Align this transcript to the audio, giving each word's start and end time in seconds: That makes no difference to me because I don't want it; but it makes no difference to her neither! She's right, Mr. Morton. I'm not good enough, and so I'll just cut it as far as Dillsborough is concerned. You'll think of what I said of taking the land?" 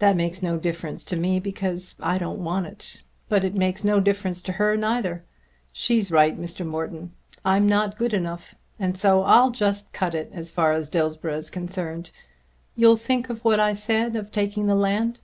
That 0.00 0.16
makes 0.16 0.42
no 0.42 0.58
difference 0.58 1.04
to 1.04 1.14
me 1.16 1.38
because 1.38 1.94
I 2.00 2.18
don't 2.18 2.42
want 2.42 2.66
it; 2.66 3.04
but 3.28 3.44
it 3.44 3.54
makes 3.54 3.84
no 3.84 4.00
difference 4.00 4.42
to 4.42 4.52
her 4.54 4.76
neither! 4.76 5.24
She's 5.72 6.10
right, 6.10 6.36
Mr. 6.36 6.66
Morton. 6.66 7.12
I'm 7.44 7.68
not 7.68 7.96
good 7.96 8.12
enough, 8.12 8.56
and 8.80 8.98
so 8.98 9.22
I'll 9.22 9.52
just 9.52 9.92
cut 9.92 10.12
it 10.12 10.28
as 10.34 10.50
far 10.50 10.72
as 10.72 10.90
Dillsborough 10.90 11.38
is 11.38 11.50
concerned. 11.50 12.10
You'll 12.74 12.96
think 12.96 13.30
of 13.30 13.44
what 13.44 13.60
I 13.60 13.74
said 13.74 14.16
of 14.16 14.32
taking 14.32 14.66
the 14.66 14.74
land?" 14.74 15.20